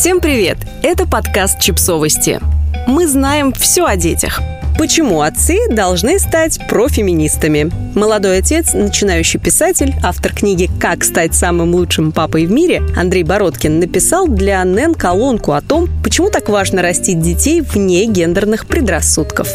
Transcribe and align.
Всем 0.00 0.22
привет! 0.22 0.56
Это 0.82 1.06
подкаст 1.06 1.60
«Чипсовости». 1.60 2.40
Мы 2.86 3.06
знаем 3.06 3.52
все 3.52 3.84
о 3.84 3.96
детях. 3.96 4.40
Почему 4.78 5.20
отцы 5.20 5.68
должны 5.68 6.18
стать 6.18 6.58
профеминистами? 6.70 7.70
Молодой 7.94 8.38
отец, 8.38 8.72
начинающий 8.72 9.38
писатель, 9.38 9.94
автор 10.02 10.32
книги 10.32 10.70
«Как 10.80 11.04
стать 11.04 11.34
самым 11.34 11.74
лучшим 11.74 12.12
папой 12.12 12.46
в 12.46 12.50
мире» 12.50 12.82
Андрей 12.96 13.24
Бородкин 13.24 13.78
написал 13.78 14.26
для 14.26 14.64
НН 14.64 14.94
колонку 14.94 15.52
о 15.52 15.60
том, 15.60 15.86
почему 16.02 16.30
так 16.30 16.48
важно 16.48 16.80
растить 16.80 17.20
детей 17.20 17.60
вне 17.60 18.06
гендерных 18.06 18.66
предрассудков. 18.66 19.54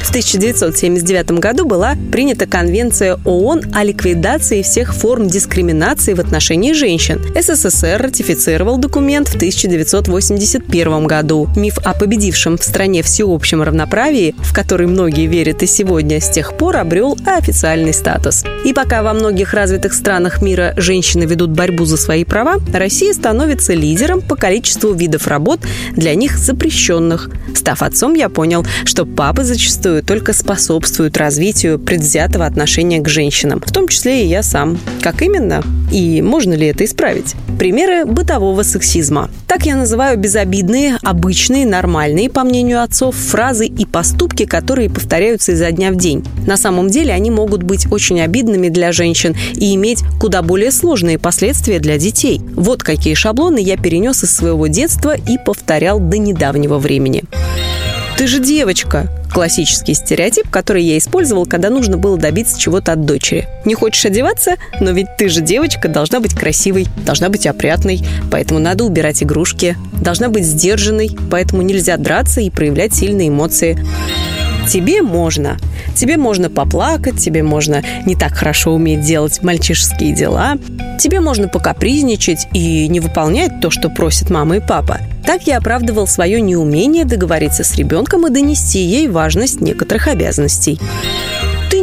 В 0.00 0.08
1979 0.10 1.32
году 1.38 1.66
была 1.66 1.94
принята 2.10 2.46
Конвенция 2.46 3.18
ООН 3.24 3.66
о 3.74 3.84
ликвидации 3.84 4.62
всех 4.62 4.92
форм 4.92 5.28
дискриминации 5.28 6.14
в 6.14 6.20
отношении 6.20 6.72
женщин. 6.72 7.22
СССР 7.38 8.02
ратифицировал 8.02 8.78
документ 8.78 9.28
в 9.28 9.36
1981 9.36 11.06
году. 11.06 11.48
Миф 11.54 11.78
о 11.84 11.92
победившем 11.94 12.58
в 12.58 12.64
стране 12.64 13.02
всеобщем 13.02 13.62
равноправии, 13.62 14.34
в 14.38 14.52
который 14.52 14.88
многие 14.88 15.26
верят 15.26 15.62
и 15.62 15.66
сегодня, 15.66 16.20
с 16.20 16.30
тех 16.30 16.56
пор 16.56 16.78
обрел 16.78 17.16
официальный 17.26 17.94
статус. 17.94 18.42
И 18.64 18.72
пока 18.72 19.02
во 19.02 19.12
многих 19.12 19.54
развитых 19.54 19.92
странах 19.92 20.42
мира 20.42 20.74
женщины 20.76 21.24
ведут 21.24 21.50
борьбу 21.50 21.84
за 21.84 21.98
свои 21.98 22.24
права, 22.24 22.56
Россия 22.72 23.12
становится 23.12 23.74
лидером 23.74 24.22
по 24.22 24.34
количеству 24.34 24.92
видов 24.92 25.28
работ 25.28 25.60
для 25.92 26.14
них 26.14 26.36
запрещенных. 26.36 27.30
Став 27.54 27.82
отцом, 27.82 28.14
я 28.14 28.28
понял, 28.28 28.66
что 28.84 29.04
папы 29.04 29.44
зачастую 29.44 29.89
зачастую 29.90 30.02
только 30.02 30.32
способствуют 30.32 31.16
развитию 31.16 31.78
предвзятого 31.78 32.46
отношения 32.46 33.00
к 33.00 33.08
женщинам, 33.08 33.60
в 33.64 33.72
том 33.72 33.88
числе 33.88 34.24
и 34.24 34.28
я 34.28 34.42
сам. 34.42 34.78
Как 35.02 35.22
именно? 35.22 35.62
И 35.92 36.22
можно 36.22 36.54
ли 36.54 36.66
это 36.66 36.84
исправить? 36.84 37.34
Примеры 37.58 38.04
бытового 38.04 38.62
сексизма. 38.62 39.30
Так 39.46 39.66
я 39.66 39.76
называю 39.76 40.18
безобидные, 40.18 40.98
обычные, 41.02 41.66
нормальные, 41.66 42.30
по 42.30 42.44
мнению 42.44 42.82
отцов, 42.82 43.16
фразы 43.16 43.66
и 43.66 43.84
поступки, 43.84 44.46
которые 44.46 44.88
повторяются 44.88 45.52
изо 45.52 45.70
дня 45.72 45.90
в 45.90 45.96
день. 45.96 46.24
На 46.46 46.56
самом 46.56 46.88
деле 46.88 47.12
они 47.12 47.30
могут 47.30 47.62
быть 47.62 47.90
очень 47.90 48.20
обидными 48.20 48.68
для 48.68 48.92
женщин 48.92 49.34
и 49.54 49.74
иметь 49.74 50.02
куда 50.20 50.42
более 50.42 50.70
сложные 50.70 51.18
последствия 51.18 51.80
для 51.80 51.98
детей. 51.98 52.40
Вот 52.54 52.82
какие 52.82 53.14
шаблоны 53.14 53.58
я 53.58 53.76
перенес 53.76 54.24
из 54.24 54.34
своего 54.34 54.68
детства 54.68 55.14
и 55.14 55.36
повторял 55.44 55.98
до 55.98 56.18
недавнего 56.18 56.78
времени. 56.78 57.24
«Ты 58.20 58.26
же 58.26 58.38
девочка!» 58.38 59.08
Классический 59.32 59.94
стереотип, 59.94 60.50
который 60.50 60.82
я 60.82 60.98
использовал, 60.98 61.46
когда 61.46 61.70
нужно 61.70 61.96
было 61.96 62.18
добиться 62.18 62.60
чего-то 62.60 62.92
от 62.92 63.06
дочери. 63.06 63.48
Не 63.64 63.74
хочешь 63.74 64.04
одеваться? 64.04 64.56
Но 64.78 64.90
ведь 64.90 65.06
ты 65.16 65.30
же 65.30 65.40
девочка, 65.40 65.88
должна 65.88 66.20
быть 66.20 66.34
красивой, 66.34 66.86
должна 67.06 67.30
быть 67.30 67.46
опрятной, 67.46 68.02
поэтому 68.30 68.60
надо 68.60 68.84
убирать 68.84 69.22
игрушки, 69.22 69.74
должна 70.02 70.28
быть 70.28 70.44
сдержанной, 70.44 71.16
поэтому 71.30 71.62
нельзя 71.62 71.96
драться 71.96 72.42
и 72.42 72.50
проявлять 72.50 72.92
сильные 72.92 73.28
эмоции. 73.28 73.78
Тебе 74.70 75.02
можно. 75.02 75.58
Тебе 75.96 76.16
можно 76.16 76.48
поплакать, 76.48 77.18
тебе 77.18 77.42
можно 77.42 77.82
не 78.06 78.14
так 78.14 78.34
хорошо 78.34 78.72
уметь 78.72 79.00
делать 79.00 79.42
мальчишеские 79.42 80.14
дела. 80.14 80.58
Тебе 80.96 81.18
можно 81.18 81.48
покапризничать 81.48 82.46
и 82.52 82.86
не 82.86 83.00
выполнять 83.00 83.60
то, 83.60 83.70
что 83.70 83.88
просят 83.88 84.30
мама 84.30 84.58
и 84.58 84.60
папа. 84.60 85.00
Так 85.26 85.48
я 85.48 85.58
оправдывал 85.58 86.06
свое 86.06 86.40
неумение 86.40 87.04
договориться 87.04 87.64
с 87.64 87.74
ребенком 87.74 88.28
и 88.28 88.30
донести 88.30 88.78
ей 88.78 89.08
важность 89.08 89.60
некоторых 89.60 90.06
обязанностей. 90.06 90.78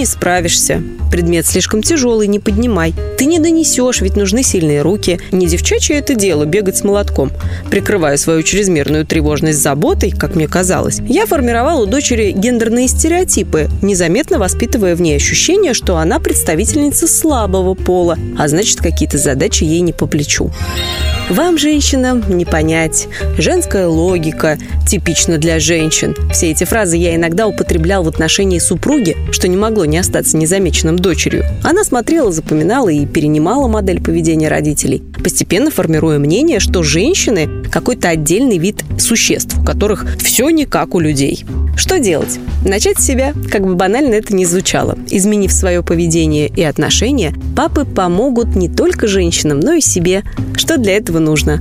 Не 0.00 0.06
справишься. 0.06 0.82
Предмет 1.12 1.46
слишком 1.46 1.82
тяжелый, 1.82 2.26
не 2.26 2.38
поднимай. 2.38 2.94
Ты 3.18 3.26
не 3.26 3.38
донесешь, 3.38 4.00
ведь 4.00 4.16
нужны 4.16 4.42
сильные 4.42 4.80
руки. 4.80 5.20
Не 5.30 5.46
девчачье 5.46 5.98
это 5.98 6.14
дело 6.14 6.46
бегать 6.46 6.78
с 6.78 6.84
молотком. 6.84 7.30
Прикрывая 7.70 8.16
свою 8.16 8.42
чрезмерную 8.42 9.04
тревожность 9.04 9.60
заботой, 9.60 10.12
как 10.12 10.36
мне 10.36 10.48
казалось, 10.48 11.00
я 11.06 11.26
формировал 11.26 11.82
у 11.82 11.86
дочери 11.86 12.30
гендерные 12.30 12.88
стереотипы, 12.88 13.68
незаметно 13.82 14.38
воспитывая 14.38 14.96
в 14.96 15.02
ней 15.02 15.16
ощущение, 15.16 15.74
что 15.74 15.98
она 15.98 16.18
представительница 16.18 17.06
слабого 17.06 17.74
пола, 17.74 18.16
а 18.38 18.48
значит, 18.48 18.80
какие-то 18.80 19.18
задачи 19.18 19.64
ей 19.64 19.82
не 19.82 19.92
по 19.92 20.06
плечу. 20.06 20.50
Вам, 21.30 21.58
женщинам, 21.58 22.24
не 22.28 22.44
понять. 22.44 23.06
Женская 23.38 23.86
логика 23.86 24.58
типична 24.84 25.38
для 25.38 25.60
женщин. 25.60 26.16
Все 26.32 26.50
эти 26.50 26.64
фразы 26.64 26.96
я 26.96 27.14
иногда 27.14 27.46
употреблял 27.46 28.02
в 28.02 28.08
отношении 28.08 28.58
супруги, 28.58 29.16
что 29.30 29.46
не 29.46 29.56
могло 29.56 29.84
не 29.84 29.98
остаться 29.98 30.36
незамеченным 30.36 30.98
дочерью. 30.98 31.44
Она 31.62 31.84
смотрела, 31.84 32.32
запоминала 32.32 32.88
и 32.88 33.06
перенимала 33.06 33.68
модель 33.68 34.02
поведения 34.02 34.48
родителей, 34.48 35.04
постепенно 35.22 35.70
формируя 35.70 36.18
мнение, 36.18 36.58
что 36.58 36.82
женщины– 36.82 37.48
какой-то 37.70 38.08
отдельный 38.08 38.58
вид 38.58 38.82
существ, 38.98 39.56
у 39.56 39.64
которых 39.64 40.16
все 40.18 40.50
не 40.50 40.66
как 40.66 40.96
у 40.96 40.98
людей. 40.98 41.44
Что 41.76 42.00
делать? 42.00 42.40
Начать 42.64 42.98
с 42.98 43.06
себя, 43.06 43.32
как 43.50 43.64
бы 43.64 43.74
банально 43.74 44.14
это 44.14 44.34
ни 44.34 44.44
звучало. 44.44 44.98
Изменив 45.08 45.52
свое 45.52 45.82
поведение 45.82 46.48
и 46.48 46.62
отношения, 46.62 47.32
папы 47.56 47.84
помогут 47.84 48.56
не 48.56 48.68
только 48.68 49.06
женщинам, 49.06 49.60
но 49.60 49.74
и 49.74 49.80
себе. 49.80 50.24
Что 50.56 50.76
для 50.76 50.96
этого 50.96 51.19
нужно? 51.20 51.60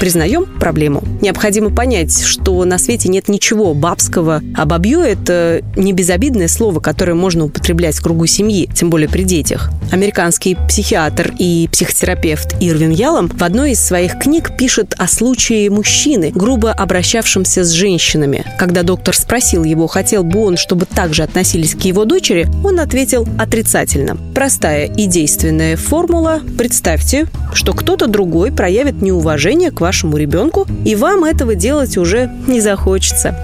Признаем 0.00 0.46
проблему. 0.60 1.02
Необходимо 1.20 1.70
понять, 1.70 2.22
что 2.22 2.64
на 2.64 2.78
свете 2.78 3.08
нет 3.08 3.28
ничего 3.28 3.74
бабского. 3.74 4.42
А 4.54 4.66
бабье– 4.66 5.00
это 5.06 5.62
не 5.76 5.92
безобидное 5.92 6.48
слово, 6.48 6.80
которое 6.80 7.14
можно 7.14 7.44
употреблять 7.44 7.96
в 7.96 8.02
кругу 8.02 8.26
семьи, 8.26 8.68
тем 8.74 8.90
более 8.90 9.08
при 9.08 9.22
детях. 9.22 9.70
Американский 9.92 10.56
психиатр 10.68 11.32
и 11.38 11.68
психотерапевт 11.70 12.56
Ирвин 12.60 12.90
Ялом 12.90 13.28
в 13.28 13.42
одной 13.42 13.72
из 13.72 13.80
своих 13.80 14.18
книг 14.18 14.56
пишет 14.56 14.94
о 14.98 15.06
случае 15.06 15.70
мужчины, 15.70 16.32
грубо 16.34 16.72
обращавшемся 16.72 17.64
с 17.64 17.70
женщинами. 17.70 18.44
Когда 18.58 18.82
доктор 18.82 19.14
спросил 19.14 19.64
его, 19.64 19.86
хотел 19.86 20.24
бы 20.24 20.40
он, 20.44 20.56
чтобы 20.56 20.86
так 20.86 21.14
же 21.14 21.22
относились 21.22 21.74
к 21.74 21.80
его 21.82 22.04
дочери, 22.04 22.48
он 22.64 22.80
ответил 22.80 23.26
отрицательно. 23.38 24.16
Простая 24.34 24.86
и 24.86 25.06
действенная 25.06 25.76
формула. 25.76 26.40
Представьте, 26.58 27.26
что 27.52 27.72
кто-то 27.72 28.06
другой 28.06 28.50
проявит 28.50 29.00
неуважение 29.00 29.70
к 29.70 29.80
вашему 29.84 30.16
ребенку, 30.16 30.66
и 30.86 30.96
вам 30.96 31.24
этого 31.24 31.54
делать 31.54 31.98
уже 31.98 32.30
не 32.46 32.62
захочется. 32.62 33.36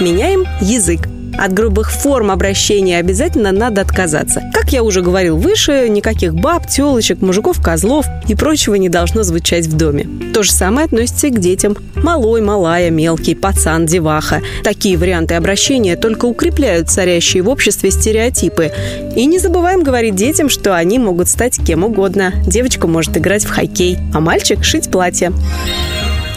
Меняем 0.00 0.44
язык. 0.60 1.09
От 1.40 1.54
грубых 1.54 1.90
форм 1.90 2.30
обращения 2.30 2.98
обязательно 2.98 3.50
надо 3.50 3.80
отказаться. 3.80 4.42
Как 4.52 4.74
я 4.74 4.82
уже 4.82 5.00
говорил 5.00 5.38
выше, 5.38 5.88
никаких 5.88 6.34
баб, 6.34 6.66
телочек, 6.68 7.22
мужиков, 7.22 7.62
козлов 7.62 8.04
и 8.28 8.34
прочего 8.34 8.74
не 8.74 8.90
должно 8.90 9.22
звучать 9.22 9.66
в 9.66 9.74
доме. 9.74 10.06
То 10.34 10.42
же 10.42 10.52
самое 10.52 10.84
относится 10.84 11.28
и 11.28 11.30
к 11.30 11.38
детям. 11.38 11.78
Малой, 11.94 12.42
малая, 12.42 12.90
мелкий, 12.90 13.34
пацан, 13.34 13.86
деваха. 13.86 14.42
Такие 14.62 14.98
варианты 14.98 15.32
обращения 15.34 15.96
только 15.96 16.26
укрепляют 16.26 16.90
царящие 16.90 17.42
в 17.42 17.48
обществе 17.48 17.90
стереотипы. 17.90 18.70
И 19.16 19.24
не 19.24 19.38
забываем 19.38 19.82
говорить 19.82 20.16
детям, 20.16 20.50
что 20.50 20.76
они 20.76 20.98
могут 20.98 21.30
стать 21.30 21.58
кем 21.64 21.84
угодно. 21.84 22.34
Девочка 22.46 22.86
может 22.86 23.16
играть 23.16 23.44
в 23.44 23.50
хоккей, 23.50 23.96
а 24.12 24.20
мальчик– 24.20 24.58
шить 24.62 24.90
платье. 24.90 25.32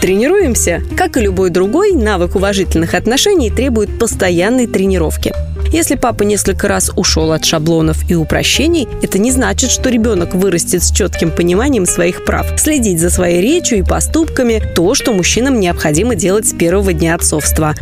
Тренируемся? 0.04 0.82
Как 0.98 1.16
и 1.16 1.20
любой 1.22 1.48
другой, 1.48 1.92
навык 1.92 2.36
уважительных 2.36 2.92
отношений 2.92 3.48
требует 3.48 3.98
постоянной 3.98 4.66
тренировки. 4.66 5.32
Если 5.72 5.96
папа 5.96 6.22
несколько 6.22 6.68
раз 6.68 6.92
ушел 6.94 7.32
от 7.32 7.44
шаблонов 7.44 8.08
и 8.08 8.14
упрощений, 8.14 8.86
это 9.02 9.18
не 9.18 9.30
значит, 9.30 9.70
что 9.70 9.88
ребенок 9.88 10.34
вырастет 10.34 10.82
с 10.82 10.92
четким 10.92 11.30
пониманием 11.30 11.86
своих 11.86 12.24
прав. 12.24 12.46
Следить 12.58 13.00
за 13.00 13.10
своей 13.10 13.40
речью 13.40 13.78
и 13.78 13.82
поступками– 13.82 14.62
то, 14.74 14.94
что 14.94 15.12
мужчинам 15.12 15.58
необходимо 15.58 16.14
делать 16.14 16.46
с 16.46 16.52
первого 16.52 16.92
дня 16.92 17.14
отцовства. 17.14 17.74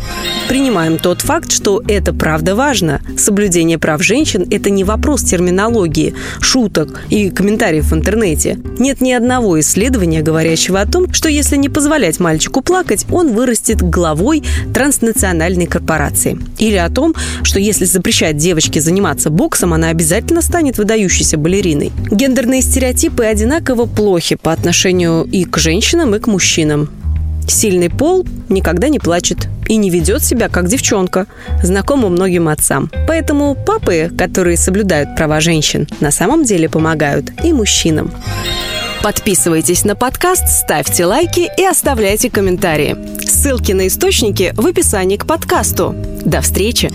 Принимаем 0.48 0.98
тот 0.98 1.20
факт, 1.20 1.52
что 1.52 1.82
это 1.86 2.14
правда 2.14 2.54
важно. 2.54 3.00
Соблюдение 3.18 3.78
прав 3.78 4.02
женщин– 4.02 4.46
это 4.50 4.70
не 4.70 4.84
вопрос 4.84 5.22
терминологии, 5.22 6.14
шуток 6.40 7.02
и 7.10 7.30
комментариев 7.30 7.90
в 7.90 7.94
интернете. 7.94 8.58
Нет 8.78 9.00
ни 9.00 9.12
одного 9.12 9.60
исследования, 9.60 10.22
говорящего 10.22 10.80
о 10.80 10.86
том, 10.86 11.12
что 11.12 11.28
если 11.28 11.56
не 11.56 11.68
позволять 11.68 12.20
мальчику 12.20 12.62
плакать, 12.62 13.06
он 13.10 13.32
вырастет 13.32 13.82
главой 13.82 14.42
транснациональной 14.72 15.66
корпорации. 15.66 16.38
Или 16.58 16.76
о 16.76 16.88
том, 16.88 17.14
что 17.42 17.58
если 17.58 17.71
если 17.72 17.86
запрещать 17.86 18.36
девочке 18.36 18.82
заниматься 18.82 19.30
боксом, 19.30 19.72
она 19.72 19.88
обязательно 19.88 20.42
станет 20.42 20.76
выдающейся 20.76 21.38
балериной. 21.38 21.90
Гендерные 22.10 22.60
стереотипы 22.60 23.24
одинаково 23.24 23.86
плохи 23.86 24.36
по 24.36 24.52
отношению 24.52 25.24
и 25.24 25.46
к 25.46 25.56
женщинам, 25.56 26.14
и 26.14 26.18
к 26.18 26.26
мужчинам. 26.26 26.90
Сильный 27.48 27.88
пол 27.88 28.26
никогда 28.50 28.90
не 28.90 28.98
плачет 28.98 29.48
и 29.68 29.76
не 29.76 29.88
ведет 29.88 30.22
себя 30.22 30.50
как 30.50 30.68
девчонка, 30.68 31.26
знакомо 31.62 32.10
многим 32.10 32.48
отцам. 32.48 32.90
Поэтому 33.08 33.54
папы, 33.54 34.10
которые 34.18 34.58
соблюдают 34.58 35.16
права 35.16 35.40
женщин, 35.40 35.88
на 36.00 36.10
самом 36.10 36.44
деле 36.44 36.68
помогают 36.68 37.32
и 37.42 37.54
мужчинам. 37.54 38.12
Подписывайтесь 39.02 39.84
на 39.84 39.96
подкаст, 39.96 40.46
ставьте 40.46 41.06
лайки 41.06 41.50
и 41.58 41.64
оставляйте 41.64 42.30
комментарии. 42.30 42.96
Ссылки 43.26 43.72
на 43.72 43.86
источники 43.86 44.52
в 44.56 44.66
описании 44.66 45.16
к 45.16 45.26
подкасту. 45.26 45.96
До 46.24 46.42
встречи! 46.42 46.90